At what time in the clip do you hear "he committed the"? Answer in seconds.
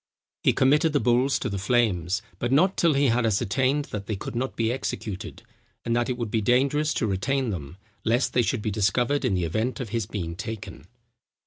0.41-0.99